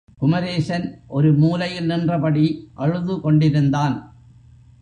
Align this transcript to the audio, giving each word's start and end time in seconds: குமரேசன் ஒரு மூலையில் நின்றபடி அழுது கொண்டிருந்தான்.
குமரேசன் 0.17 1.01
ஒரு 1.07 1.33
மூலையில் 1.33 1.85
நின்றபடி 1.85 2.69
அழுது 2.73 3.19
கொண்டிருந்தான். 3.19 3.95